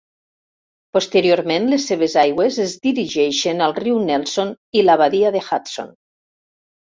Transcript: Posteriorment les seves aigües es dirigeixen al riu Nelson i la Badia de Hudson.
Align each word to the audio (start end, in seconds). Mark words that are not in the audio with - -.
Posteriorment 0.97 1.67
les 1.73 1.83
seves 1.89 2.15
aigües 2.21 2.57
es 2.63 2.73
dirigeixen 2.87 3.61
al 3.65 3.77
riu 3.81 3.99
Nelson 4.07 4.53
i 4.81 4.83
la 4.87 4.95
Badia 5.03 5.33
de 5.39 5.43
Hudson. 5.51 5.93